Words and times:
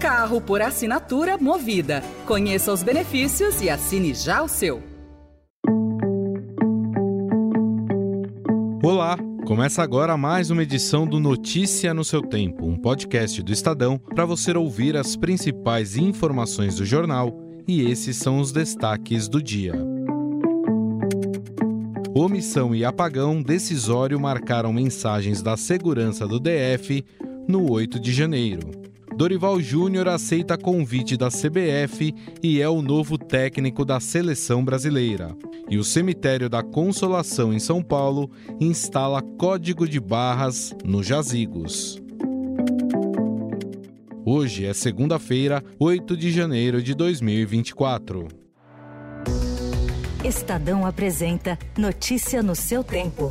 Carro 0.00 0.40
por 0.40 0.62
assinatura 0.62 1.36
Movida. 1.36 2.02
Conheça 2.24 2.72
os 2.72 2.82
benefícios 2.82 3.60
e 3.60 3.68
assine 3.68 4.14
já 4.14 4.42
o 4.42 4.48
seu. 4.48 4.82
Olá, 8.82 9.18
começa 9.46 9.82
agora 9.82 10.16
mais 10.16 10.50
uma 10.50 10.62
edição 10.62 11.06
do 11.06 11.20
Notícia 11.20 11.92
no 11.92 12.02
seu 12.02 12.22
tempo, 12.22 12.64
um 12.64 12.78
podcast 12.78 13.42
do 13.42 13.52
Estadão 13.52 13.98
para 13.98 14.24
você 14.24 14.56
ouvir 14.56 14.96
as 14.96 15.16
principais 15.16 15.98
informações 15.98 16.76
do 16.76 16.86
jornal 16.86 17.38
e 17.68 17.82
esses 17.82 18.16
são 18.16 18.40
os 18.40 18.52
destaques 18.52 19.28
do 19.28 19.42
dia. 19.42 19.74
Omissão 22.14 22.74
e 22.74 22.86
apagão 22.86 23.42
decisório 23.42 24.18
marcaram 24.18 24.72
mensagens 24.72 25.42
da 25.42 25.58
segurança 25.58 26.26
do 26.26 26.40
DF 26.40 27.04
no 27.46 27.70
8 27.70 28.00
de 28.00 28.12
janeiro. 28.12 28.79
Dorival 29.20 29.60
Júnior 29.60 30.08
aceita 30.08 30.56
convite 30.56 31.14
da 31.14 31.28
CBF 31.28 32.14
e 32.42 32.58
é 32.58 32.66
o 32.70 32.80
novo 32.80 33.18
técnico 33.18 33.84
da 33.84 34.00
seleção 34.00 34.64
brasileira. 34.64 35.36
E 35.68 35.76
o 35.76 35.84
Cemitério 35.84 36.48
da 36.48 36.62
Consolação 36.62 37.52
em 37.52 37.58
São 37.58 37.82
Paulo 37.82 38.30
instala 38.58 39.20
código 39.20 39.86
de 39.86 40.00
barras 40.00 40.74
nos 40.82 41.06
jazigos. 41.06 42.02
Hoje 44.24 44.64
é 44.64 44.72
segunda-feira, 44.72 45.62
8 45.78 46.16
de 46.16 46.32
janeiro 46.32 46.82
de 46.82 46.94
2024. 46.94 48.26
Estadão 50.24 50.86
apresenta 50.86 51.58
Notícia 51.76 52.42
no 52.42 52.54
seu 52.54 52.82
tempo. 52.82 53.30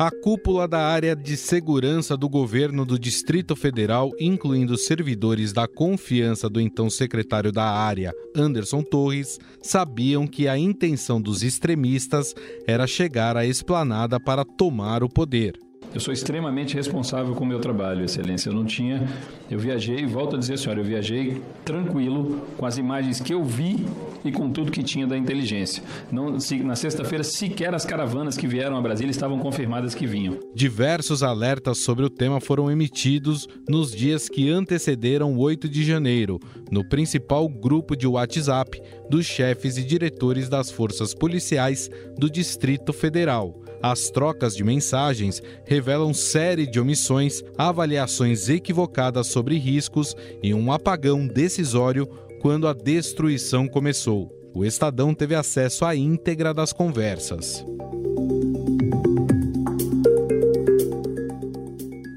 A 0.00 0.10
cúpula 0.10 0.66
da 0.66 0.80
área 0.80 1.14
de 1.14 1.36
segurança 1.36 2.16
do 2.16 2.26
governo 2.26 2.86
do 2.86 2.98
Distrito 2.98 3.54
Federal, 3.54 4.10
incluindo 4.18 4.78
servidores 4.78 5.52
da 5.52 5.68
confiança 5.68 6.48
do 6.48 6.58
então 6.58 6.88
secretário 6.88 7.52
da 7.52 7.66
área, 7.66 8.10
Anderson 8.34 8.82
Torres, 8.82 9.38
sabiam 9.60 10.26
que 10.26 10.48
a 10.48 10.56
intenção 10.56 11.20
dos 11.20 11.42
extremistas 11.42 12.34
era 12.66 12.86
chegar 12.86 13.36
à 13.36 13.44
esplanada 13.44 14.18
para 14.18 14.42
tomar 14.42 15.04
o 15.04 15.08
poder. 15.10 15.52
Eu 15.92 15.98
sou 15.98 16.14
extremamente 16.14 16.76
responsável 16.76 17.34
com 17.34 17.42
o 17.42 17.46
meu 17.46 17.58
trabalho, 17.58 18.04
Excelência. 18.04 18.48
Eu 18.48 18.54
não 18.54 18.64
tinha. 18.64 19.08
Eu 19.50 19.58
viajei, 19.58 20.06
volto 20.06 20.36
a 20.36 20.38
dizer, 20.38 20.56
senhora, 20.56 20.80
eu 20.80 20.84
viajei 20.84 21.42
tranquilo 21.64 22.42
com 22.56 22.64
as 22.64 22.78
imagens 22.78 23.20
que 23.20 23.34
eu 23.34 23.42
vi 23.42 23.84
e 24.24 24.30
com 24.30 24.50
tudo 24.50 24.70
que 24.70 24.84
tinha 24.84 25.04
da 25.04 25.18
inteligência. 25.18 25.82
Não, 26.12 26.36
na 26.64 26.76
sexta-feira, 26.76 27.24
sequer 27.24 27.74
as 27.74 27.84
caravanas 27.84 28.36
que 28.36 28.46
vieram 28.46 28.76
a 28.76 28.80
Brasília 28.80 29.10
estavam 29.10 29.40
confirmadas 29.40 29.92
que 29.92 30.06
vinham. 30.06 30.38
Diversos 30.54 31.24
alertas 31.24 31.78
sobre 31.78 32.04
o 32.04 32.10
tema 32.10 32.40
foram 32.40 32.70
emitidos 32.70 33.48
nos 33.68 33.90
dias 33.90 34.28
que 34.28 34.48
antecederam 34.48 35.34
o 35.34 35.40
8 35.40 35.68
de 35.68 35.82
janeiro, 35.82 36.38
no 36.70 36.88
principal 36.88 37.48
grupo 37.48 37.96
de 37.96 38.06
WhatsApp 38.06 38.80
dos 39.08 39.26
chefes 39.26 39.76
e 39.76 39.82
diretores 39.82 40.48
das 40.48 40.70
forças 40.70 41.12
policiais 41.12 41.90
do 42.16 42.30
Distrito 42.30 42.92
Federal. 42.92 43.60
As 43.82 44.10
trocas 44.10 44.54
de 44.54 44.62
mensagens 44.62 45.42
revelam 45.64 46.12
série 46.12 46.66
de 46.66 46.78
omissões, 46.78 47.42
avaliações 47.56 48.48
equivocadas 48.48 49.28
sobre 49.28 49.56
riscos 49.56 50.14
e 50.42 50.52
um 50.52 50.70
apagão 50.70 51.26
decisório 51.26 52.06
quando 52.40 52.68
a 52.68 52.74
destruição 52.74 53.66
começou. 53.66 54.30
O 54.54 54.64
Estadão 54.64 55.14
teve 55.14 55.34
acesso 55.34 55.84
à 55.84 55.94
íntegra 55.94 56.52
das 56.52 56.72
conversas. 56.72 57.64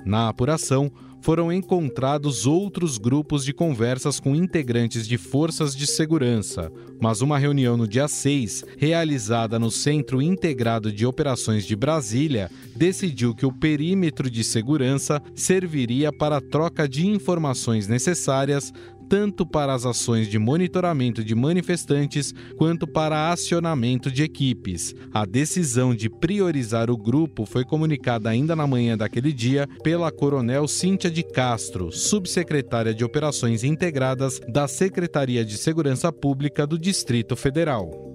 Na 0.06 0.30
apuração, 0.30 0.92
foram 1.24 1.54
encontrados 1.54 2.46
outros 2.46 2.98
grupos 2.98 3.46
de 3.46 3.54
conversas 3.54 4.20
com 4.20 4.36
integrantes 4.36 5.08
de 5.08 5.18
forças 5.18 5.74
de 5.74 5.88
segurança, 5.88 6.70
mas 7.02 7.22
uma 7.22 7.40
reunião 7.40 7.78
no 7.78 7.88
dia 7.88 8.10
6, 8.10 8.66
realizada 8.78 9.58
no 9.58 9.72
Centro 9.72 10.22
Integrado 10.22 10.92
de 10.92 11.06
Operações 11.06 11.66
de 11.66 11.78
Brasília, 11.78 12.52
decidiu 12.76 13.34
que 13.34 13.46
o 13.46 13.54
perímetro 13.54 14.30
de 14.30 14.44
segurança 14.44 15.22
serviria 15.34 16.12
para 16.12 16.38
a 16.38 16.42
troca 16.42 16.90
de 16.90 17.08
informações 17.08 17.88
necessárias 17.88 18.74
tanto 19.14 19.46
para 19.46 19.76
as 19.76 19.86
ações 19.86 20.28
de 20.28 20.40
monitoramento 20.40 21.24
de 21.24 21.36
manifestantes 21.36 22.34
quanto 22.58 22.88
para 22.88 23.32
acionamento 23.32 24.10
de 24.10 24.24
equipes. 24.24 24.96
A 25.14 25.24
decisão 25.24 25.94
de 25.94 26.10
priorizar 26.10 26.90
o 26.90 26.98
grupo 26.98 27.46
foi 27.46 27.64
comunicada 27.64 28.32
ainda 28.32 28.56
na 28.56 28.66
manhã 28.66 28.98
daquele 28.98 29.32
dia 29.32 29.70
pela 29.84 30.12
Coronel 30.12 30.68
Cíntia 30.68 31.12
de 31.12 31.22
Castro, 31.22 31.92
subsecretária 31.92 32.92
de 32.92 33.06
Operações 33.06 33.64
Integradas 33.64 34.42
da 34.48 34.68
Secretaria 34.68 35.46
de 35.46 35.60
Segurança 35.60 36.12
Pública 36.12 36.66
do 36.66 36.80
Distrito 36.80 37.36
Federal. 37.36 38.13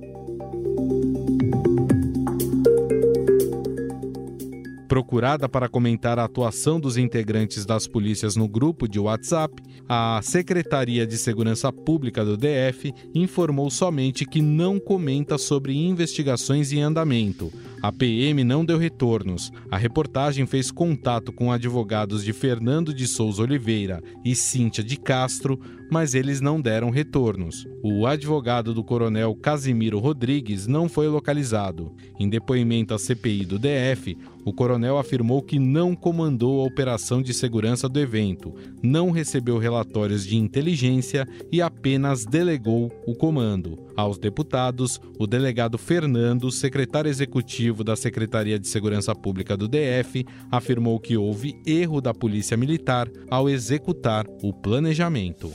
Procurada 4.98 5.48
para 5.48 5.68
comentar 5.68 6.18
a 6.18 6.24
atuação 6.24 6.80
dos 6.80 6.96
integrantes 6.96 7.64
das 7.64 7.86
polícias 7.86 8.34
no 8.34 8.48
grupo 8.48 8.88
de 8.88 8.98
WhatsApp, 8.98 9.54
a 9.88 10.18
Secretaria 10.24 11.06
de 11.06 11.16
Segurança 11.16 11.72
Pública 11.72 12.24
do 12.24 12.36
DF 12.36 12.92
informou 13.14 13.70
somente 13.70 14.26
que 14.26 14.42
não 14.42 14.80
comenta 14.80 15.38
sobre 15.38 15.72
investigações 15.72 16.72
em 16.72 16.82
andamento. 16.82 17.52
A 17.80 17.92
PM 17.92 18.42
não 18.42 18.64
deu 18.64 18.76
retornos. 18.76 19.52
A 19.70 19.76
reportagem 19.76 20.46
fez 20.46 20.70
contato 20.70 21.32
com 21.32 21.52
advogados 21.52 22.24
de 22.24 22.32
Fernando 22.32 22.92
de 22.92 23.06
Souza 23.06 23.42
Oliveira 23.42 24.02
e 24.24 24.34
Cíntia 24.34 24.82
de 24.82 24.96
Castro, 24.96 25.60
mas 25.90 26.14
eles 26.14 26.40
não 26.40 26.60
deram 26.60 26.90
retornos. 26.90 27.66
O 27.82 28.06
advogado 28.06 28.74
do 28.74 28.82
coronel 28.82 29.34
Casimiro 29.36 29.98
Rodrigues 29.98 30.66
não 30.66 30.88
foi 30.88 31.06
localizado. 31.08 31.94
Em 32.18 32.28
depoimento 32.28 32.94
à 32.94 32.98
CPI 32.98 33.44
do 33.44 33.58
DF, 33.58 34.16
o 34.44 34.52
coronel 34.52 34.98
afirmou 34.98 35.42
que 35.42 35.58
não 35.58 35.94
comandou 35.94 36.60
a 36.60 36.64
operação 36.64 37.22
de 37.22 37.34
segurança 37.34 37.88
do 37.88 38.00
evento, 38.00 38.54
não 38.82 39.10
recebeu 39.10 39.58
relatórios 39.58 40.26
de 40.26 40.36
inteligência 40.36 41.26
e 41.52 41.60
apenas 41.60 42.24
delegou 42.24 42.90
o 43.06 43.14
comando. 43.14 43.78
Aos 43.96 44.18
deputados, 44.18 45.00
o 45.18 45.26
delegado 45.26 45.76
Fernando, 45.76 46.50
secretário 46.50 47.10
executivo 47.10 47.67
da 47.72 47.96
Secretaria 47.96 48.58
de 48.58 48.68
Segurança 48.68 49.14
Pública 49.14 49.56
do 49.56 49.68
DF, 49.68 50.24
afirmou 50.50 50.98
que 50.98 51.16
houve 51.16 51.60
erro 51.66 52.00
da 52.00 52.12
Polícia 52.12 52.56
Militar 52.56 53.08
ao 53.30 53.48
executar 53.48 54.26
o 54.42 54.52
planejamento. 54.52 55.50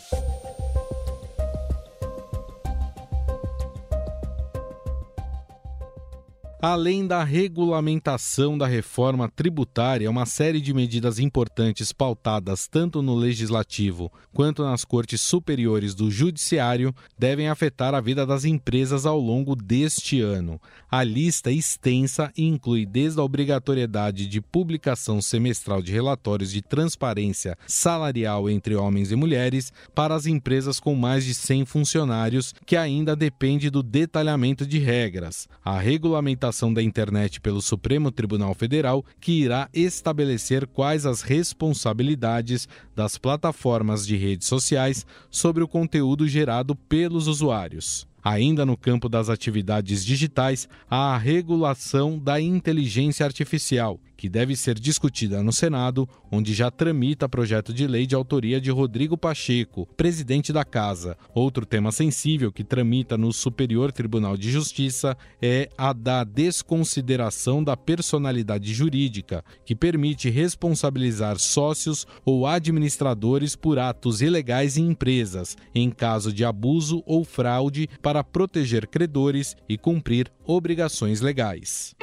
Além 6.65 7.05
da 7.05 7.25
regulamentação 7.25 8.57
da 8.57 8.65
reforma 8.65 9.27
tributária, 9.27 10.09
uma 10.09 10.25
série 10.25 10.61
de 10.61 10.73
medidas 10.73 11.19
importantes 11.19 11.91
pautadas 11.91 12.69
tanto 12.69 13.01
no 13.01 13.15
legislativo 13.15 14.09
quanto 14.31 14.63
nas 14.63 14.85
cortes 14.85 15.19
superiores 15.19 15.93
do 15.93 16.09
judiciário 16.09 16.95
devem 17.19 17.49
afetar 17.49 17.93
a 17.93 17.99
vida 17.99 18.25
das 18.25 18.45
empresas 18.45 19.05
ao 19.05 19.19
longo 19.19 19.57
deste 19.57 20.21
ano. 20.21 20.57
A 20.89 21.03
lista 21.03 21.51
extensa 21.51 22.31
inclui 22.37 22.85
desde 22.85 23.19
a 23.19 23.23
obrigatoriedade 23.23 24.25
de 24.25 24.39
publicação 24.39 25.21
semestral 25.21 25.81
de 25.81 25.91
relatórios 25.91 26.49
de 26.49 26.61
transparência 26.61 27.57
salarial 27.67 28.49
entre 28.49 28.73
homens 28.73 29.11
e 29.11 29.17
mulheres 29.17 29.73
para 29.93 30.15
as 30.15 30.25
empresas 30.25 30.79
com 30.79 30.95
mais 30.95 31.25
de 31.25 31.33
100 31.33 31.65
funcionários, 31.65 32.55
que 32.65 32.77
ainda 32.77 33.17
depende 33.17 33.69
do 33.69 33.83
detalhamento 33.83 34.65
de 34.65 34.79
regras. 34.79 35.49
A 35.61 35.77
regulamentação 35.77 36.52
da 36.73 36.81
internet 36.81 37.41
pelo 37.41 37.61
Supremo 37.61 38.11
Tribunal 38.11 38.53
Federal, 38.53 39.03
que 39.19 39.31
irá 39.31 39.67
estabelecer 39.73 40.67
quais 40.67 41.05
as 41.05 41.21
responsabilidades 41.21 42.67
das 42.95 43.17
plataformas 43.17 44.05
de 44.05 44.15
redes 44.15 44.47
sociais 44.47 45.05
sobre 45.29 45.63
o 45.63 45.67
conteúdo 45.67 46.27
gerado 46.27 46.75
pelos 46.75 47.27
usuários. 47.27 48.07
Ainda 48.23 48.65
no 48.65 48.77
campo 48.77 49.09
das 49.09 49.27
atividades 49.27 50.05
digitais, 50.05 50.69
há 50.89 51.13
a 51.13 51.17
regulação 51.17 52.17
da 52.17 52.39
inteligência 52.39 53.25
artificial, 53.25 53.99
que 54.23 54.29
deve 54.29 54.55
ser 54.55 54.79
discutida 54.79 55.43
no 55.43 55.51
Senado, 55.51 56.07
onde 56.31 56.53
já 56.53 56.71
tramita 56.71 57.27
projeto 57.27 57.73
de 57.73 57.85
lei 57.85 58.07
de 58.07 58.15
autoria 58.15 58.61
de 58.61 58.71
Rodrigo 58.71 59.17
Pacheco, 59.17 59.85
presidente 59.97 60.53
da 60.53 60.63
Casa. 60.63 61.17
Outro 61.35 61.65
tema 61.65 61.91
sensível 61.91 62.49
que 62.49 62.63
tramita 62.63 63.17
no 63.17 63.33
Superior 63.33 63.91
Tribunal 63.91 64.37
de 64.37 64.49
Justiça 64.49 65.17
é 65.41 65.67
a 65.77 65.91
da 65.91 66.23
desconsideração 66.23 67.61
da 67.61 67.75
personalidade 67.75 68.73
jurídica, 68.73 69.43
que 69.65 69.75
permite 69.75 70.29
responsabilizar 70.29 71.37
sócios 71.37 72.07
ou 72.23 72.47
administradores 72.47 73.57
por 73.57 73.77
atos 73.77 74.21
ilegais 74.21 74.77
em 74.77 74.87
empresas, 74.87 75.57
em 75.75 75.89
caso 75.89 76.31
de 76.31 76.45
abuso 76.45 77.03
ou 77.05 77.25
fraude, 77.25 77.89
para 78.01 78.23
proteger 78.23 78.87
credores 78.87 79.53
e 79.67 79.77
cumprir 79.77 80.31
obrigações 80.45 81.19
legais. 81.19 81.93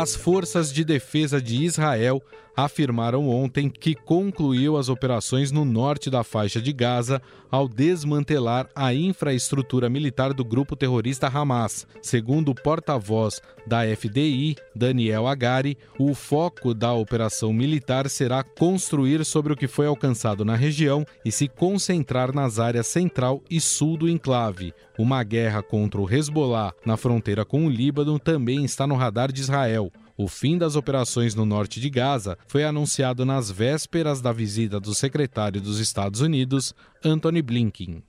As 0.00 0.14
forças 0.14 0.72
de 0.72 0.84
defesa 0.84 1.42
de 1.42 1.64
Israel 1.64 2.22
afirmaram 2.58 3.28
ontem 3.28 3.70
que 3.70 3.94
concluiu 3.94 4.76
as 4.76 4.88
operações 4.88 5.52
no 5.52 5.64
norte 5.64 6.10
da 6.10 6.24
faixa 6.24 6.60
de 6.60 6.72
Gaza 6.72 7.22
ao 7.48 7.68
desmantelar 7.68 8.68
a 8.74 8.92
infraestrutura 8.92 9.88
militar 9.88 10.34
do 10.34 10.44
grupo 10.44 10.74
terrorista 10.74 11.28
Hamas. 11.28 11.86
Segundo 12.02 12.48
o 12.50 12.54
porta-voz 12.56 13.40
da 13.64 13.82
FDI, 13.84 14.56
Daniel 14.74 15.28
Agari, 15.28 15.78
o 16.00 16.14
foco 16.14 16.74
da 16.74 16.92
operação 16.92 17.52
militar 17.52 18.10
será 18.10 18.42
construir 18.42 19.24
sobre 19.24 19.52
o 19.52 19.56
que 19.56 19.68
foi 19.68 19.86
alcançado 19.86 20.44
na 20.44 20.56
região 20.56 21.06
e 21.24 21.30
se 21.30 21.46
concentrar 21.46 22.34
nas 22.34 22.58
áreas 22.58 22.88
central 22.88 23.40
e 23.48 23.60
sul 23.60 23.96
do 23.96 24.08
enclave. 24.08 24.74
Uma 24.98 25.22
guerra 25.22 25.62
contra 25.62 26.00
o 26.00 26.12
Hezbollah 26.12 26.74
na 26.84 26.96
fronteira 26.96 27.44
com 27.44 27.66
o 27.66 27.70
Líbano 27.70 28.18
também 28.18 28.64
está 28.64 28.84
no 28.84 28.96
radar 28.96 29.30
de 29.30 29.42
Israel. 29.42 29.92
O 30.20 30.26
fim 30.26 30.58
das 30.58 30.74
operações 30.74 31.36
no 31.36 31.46
norte 31.46 31.80
de 31.80 31.88
Gaza 31.88 32.36
foi 32.48 32.64
anunciado 32.64 33.24
nas 33.24 33.52
vésperas 33.52 34.20
da 34.20 34.32
visita 34.32 34.80
do 34.80 34.92
secretário 34.92 35.60
dos 35.60 35.78
Estados 35.78 36.20
Unidos, 36.20 36.74
Anthony 37.04 37.40
Blinken. 37.40 38.02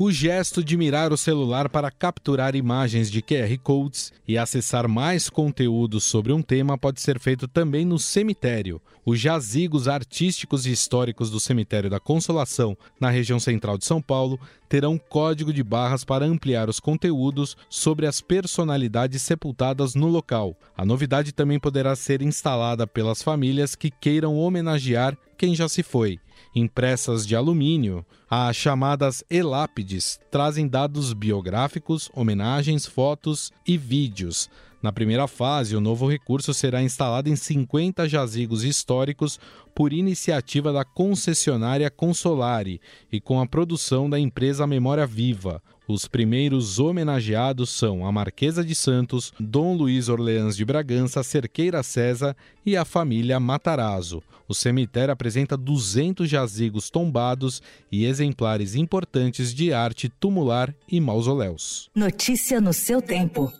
O 0.00 0.12
gesto 0.12 0.62
de 0.62 0.76
mirar 0.76 1.12
o 1.12 1.16
celular 1.16 1.68
para 1.68 1.90
capturar 1.90 2.54
imagens 2.54 3.10
de 3.10 3.20
QR 3.20 3.58
Codes 3.60 4.12
e 4.28 4.38
acessar 4.38 4.86
mais 4.86 5.28
conteúdos 5.28 6.04
sobre 6.04 6.32
um 6.32 6.40
tema 6.40 6.78
pode 6.78 7.00
ser 7.00 7.18
feito 7.18 7.48
também 7.48 7.84
no 7.84 7.98
cemitério. 7.98 8.80
Os 9.04 9.18
jazigos 9.18 9.88
artísticos 9.88 10.66
e 10.66 10.70
históricos 10.70 11.30
do 11.30 11.40
Cemitério 11.40 11.90
da 11.90 11.98
Consolação, 11.98 12.78
na 13.00 13.10
região 13.10 13.40
central 13.40 13.76
de 13.76 13.86
São 13.86 14.00
Paulo, 14.00 14.38
terão 14.68 14.96
código 14.96 15.52
de 15.52 15.64
barras 15.64 16.04
para 16.04 16.24
ampliar 16.24 16.68
os 16.68 16.78
conteúdos 16.78 17.56
sobre 17.68 18.06
as 18.06 18.20
personalidades 18.20 19.20
sepultadas 19.22 19.96
no 19.96 20.06
local. 20.06 20.54
A 20.76 20.84
novidade 20.84 21.32
também 21.32 21.58
poderá 21.58 21.96
ser 21.96 22.22
instalada 22.22 22.86
pelas 22.86 23.20
famílias 23.20 23.74
que 23.74 23.90
queiram 23.90 24.36
homenagear 24.36 25.18
quem 25.36 25.56
já 25.56 25.68
se 25.68 25.82
foi 25.82 26.20
impressas 26.54 27.26
de 27.26 27.36
alumínio, 27.36 28.04
as 28.28 28.56
chamadas 28.56 29.24
elápides 29.30 30.20
trazem 30.30 30.66
dados 30.66 31.12
biográficos, 31.12 32.10
homenagens, 32.14 32.86
fotos 32.86 33.52
e 33.66 33.76
vídeos. 33.76 34.50
Na 34.80 34.92
primeira 34.92 35.26
fase, 35.26 35.74
o 35.74 35.80
novo 35.80 36.08
recurso 36.08 36.54
será 36.54 36.80
instalado 36.80 37.28
em 37.28 37.34
50 37.34 38.08
jazigos 38.08 38.62
históricos 38.62 39.38
por 39.74 39.92
iniciativa 39.92 40.72
da 40.72 40.84
concessionária 40.84 41.90
Consolare 41.90 42.80
e 43.10 43.20
com 43.20 43.40
a 43.40 43.46
produção 43.46 44.08
da 44.08 44.18
empresa 44.18 44.66
Memória 44.66 45.06
Viva. 45.06 45.60
Os 45.88 46.06
primeiros 46.06 46.78
homenageados 46.78 47.70
são 47.70 48.06
a 48.06 48.12
Marquesa 48.12 48.62
de 48.62 48.74
Santos, 48.74 49.32
Dom 49.40 49.74
Luiz 49.74 50.08
Orleans 50.08 50.56
de 50.56 50.64
Bragança, 50.64 51.22
Cerqueira 51.22 51.82
César 51.82 52.36
e 52.64 52.76
a 52.76 52.84
família 52.84 53.40
Matarazzo. 53.40 54.22
O 54.46 54.54
cemitério 54.54 55.12
apresenta 55.12 55.56
200 55.56 56.28
jazigos 56.28 56.88
tombados 56.88 57.62
e 57.90 58.04
exemplares 58.04 58.74
importantes 58.74 59.52
de 59.52 59.72
arte 59.72 60.08
tumular 60.08 60.74
e 60.88 61.00
mausoléus. 61.00 61.90
Notícia 61.94 62.60
no 62.60 62.72
seu 62.72 63.02
tempo. 63.02 63.52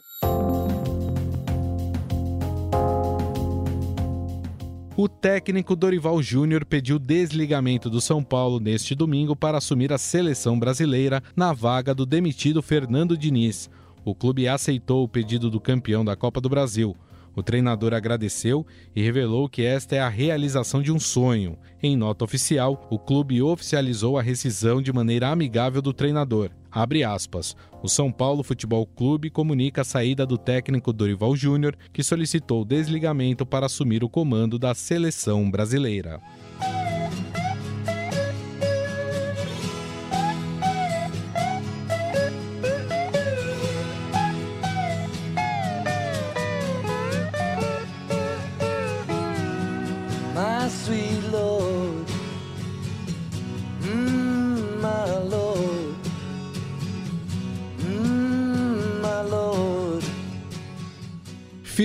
O 5.00 5.08
técnico 5.08 5.76
Dorival 5.76 6.20
Júnior 6.20 6.64
pediu 6.64 6.98
desligamento 6.98 7.88
do 7.88 8.00
São 8.00 8.20
Paulo 8.20 8.58
neste 8.58 8.96
domingo 8.96 9.36
para 9.36 9.58
assumir 9.58 9.92
a 9.92 9.96
seleção 9.96 10.58
brasileira 10.58 11.22
na 11.36 11.52
vaga 11.52 11.94
do 11.94 12.04
demitido 12.04 12.60
Fernando 12.60 13.16
Diniz. 13.16 13.70
O 14.04 14.12
clube 14.12 14.48
aceitou 14.48 15.04
o 15.04 15.08
pedido 15.08 15.48
do 15.48 15.60
campeão 15.60 16.04
da 16.04 16.16
Copa 16.16 16.40
do 16.40 16.48
Brasil. 16.48 16.96
O 17.36 17.44
treinador 17.44 17.94
agradeceu 17.94 18.66
e 18.92 19.00
revelou 19.00 19.48
que 19.48 19.62
esta 19.62 19.94
é 19.94 20.00
a 20.00 20.08
realização 20.08 20.82
de 20.82 20.90
um 20.90 20.98
sonho. 20.98 21.56
Em 21.80 21.96
nota 21.96 22.24
oficial, 22.24 22.84
o 22.90 22.98
clube 22.98 23.40
oficializou 23.40 24.18
a 24.18 24.22
rescisão 24.22 24.82
de 24.82 24.92
maneira 24.92 25.28
amigável 25.28 25.80
do 25.80 25.92
treinador. 25.92 26.50
Abre 26.78 27.02
aspas. 27.02 27.56
O 27.82 27.88
São 27.88 28.12
Paulo 28.12 28.44
Futebol 28.44 28.86
Clube 28.86 29.30
comunica 29.30 29.80
a 29.80 29.84
saída 29.84 30.24
do 30.24 30.38
técnico 30.38 30.92
Dorival 30.92 31.34
Júnior, 31.34 31.76
que 31.92 32.04
solicitou 32.04 32.64
desligamento 32.64 33.44
para 33.44 33.66
assumir 33.66 34.04
o 34.04 34.08
comando 34.08 34.60
da 34.60 34.72
seleção 34.76 35.50
brasileira. 35.50 36.20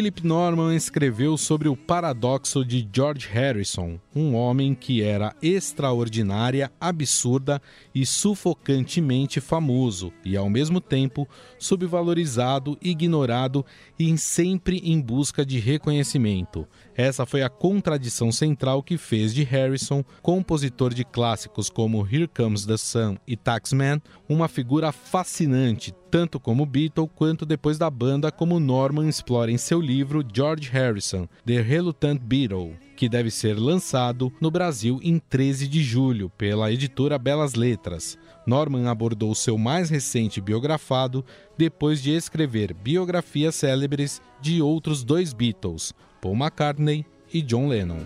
Philip 0.03 0.27
Norman 0.27 0.75
escreveu 0.75 1.37
sobre 1.37 1.69
o 1.69 1.77
paradoxo 1.77 2.65
de 2.65 2.85
George 2.91 3.25
Harrison, 3.31 3.97
um 4.13 4.35
homem 4.35 4.75
que 4.75 5.01
era 5.01 5.33
extraordinária, 5.41 6.69
absurda 6.77 7.61
e 7.95 8.05
sufocantemente 8.05 9.39
famoso, 9.39 10.11
e 10.25 10.35
ao 10.35 10.49
mesmo 10.49 10.81
tempo 10.81 11.25
subvalorizado, 11.57 12.77
ignorado 12.81 13.65
e 13.97 14.17
sempre 14.17 14.79
em 14.83 14.99
busca 14.99 15.45
de 15.45 15.57
reconhecimento. 15.57 16.67
Essa 16.93 17.25
foi 17.25 17.41
a 17.41 17.47
contradição 17.47 18.29
central 18.29 18.83
que 18.83 18.97
fez 18.97 19.33
de 19.33 19.43
Harrison, 19.43 20.03
compositor 20.21 20.93
de 20.93 21.05
clássicos 21.05 21.69
como 21.69 22.05
Here 22.05 22.27
Comes 22.27 22.65
the 22.65 22.75
Sun 22.75 23.15
e 23.25 23.37
Taxman, 23.37 24.01
uma 24.27 24.49
figura 24.49 24.91
fascinante, 24.91 25.93
tanto 26.13 26.39
como 26.39 26.63
Beatle 26.63 27.09
quanto 27.15 27.43
depois 27.43 27.79
da 27.79 27.89
banda, 27.89 28.31
como 28.31 28.59
Norman 28.59 29.09
explora 29.09 29.49
em 29.49 29.57
seu 29.57 29.81
livro 29.81 30.23
George 30.31 30.69
Harrison, 30.69 31.27
The 31.43 31.59
Reluctant 31.59 32.21
Beatle, 32.21 32.77
que 32.95 33.09
deve 33.09 33.31
ser 33.31 33.57
lançado 33.57 34.31
no 34.39 34.51
Brasil 34.51 34.99
em 35.01 35.17
13 35.17 35.67
de 35.67 35.81
julho 35.81 36.29
pela 36.37 36.71
editora 36.71 37.17
Belas 37.17 37.55
Letras. 37.55 38.15
Norman 38.45 38.91
abordou 38.91 39.33
seu 39.33 39.57
mais 39.57 39.89
recente 39.89 40.39
biografado 40.39 41.25
depois 41.57 41.99
de 41.99 42.11
escrever 42.11 42.75
biografias 42.75 43.55
célebres 43.55 44.21
de 44.39 44.61
outros 44.61 45.03
dois 45.03 45.33
Beatles, 45.33 45.95
Paul 46.21 46.35
McCartney 46.35 47.07
e 47.33 47.41
John 47.41 47.67
Lennon. 47.67 48.01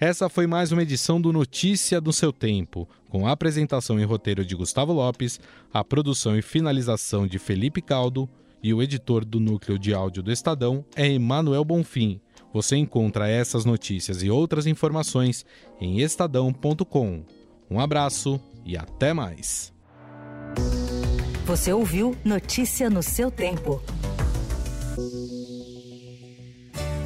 Essa 0.00 0.30
foi 0.30 0.46
mais 0.46 0.72
uma 0.72 0.80
edição 0.80 1.20
do 1.20 1.30
Notícia 1.30 2.00
do 2.00 2.10
seu 2.10 2.32
Tempo, 2.32 2.88
com 3.10 3.26
a 3.26 3.32
apresentação 3.32 4.00
e 4.00 4.04
roteiro 4.04 4.46
de 4.46 4.56
Gustavo 4.56 4.94
Lopes, 4.94 5.38
a 5.70 5.84
produção 5.84 6.38
e 6.38 6.40
finalização 6.40 7.26
de 7.26 7.38
Felipe 7.38 7.82
Caldo 7.82 8.26
e 8.62 8.72
o 8.72 8.82
editor 8.82 9.26
do 9.26 9.38
núcleo 9.38 9.78
de 9.78 9.92
áudio 9.92 10.22
do 10.22 10.32
Estadão 10.32 10.86
é 10.96 11.06
Emanuel 11.06 11.66
Bonfim. 11.66 12.18
Você 12.50 12.76
encontra 12.76 13.28
essas 13.28 13.66
notícias 13.66 14.22
e 14.22 14.30
outras 14.30 14.66
informações 14.66 15.44
em 15.78 16.00
estadão.com. 16.00 17.22
Um 17.70 17.78
abraço 17.78 18.40
e 18.64 18.78
até 18.78 19.12
mais. 19.12 19.70
Você 21.44 21.74
ouviu 21.74 22.16
Notícia 22.24 22.88
no 22.88 23.02
seu 23.02 23.30
tempo. 23.30 23.82